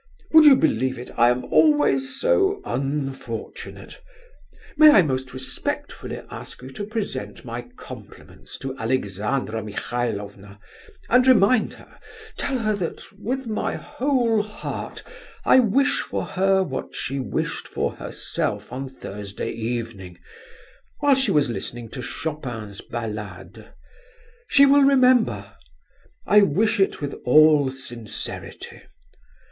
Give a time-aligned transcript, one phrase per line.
[0.31, 4.01] Would you believe it, I am always so unfortunate!
[4.75, 10.59] May I most respectfully ask you to present my compliments to Alexandra Michailovna,
[11.07, 11.99] and remind her...
[12.35, 15.03] tell her, that with my whole heart
[15.45, 20.17] I wish for her what she wished for herself on Thursday evening,
[21.01, 23.69] while she was listening to Chopin's Ballade.
[24.47, 25.53] She will remember.
[26.25, 28.81] I wish it with all sincerity.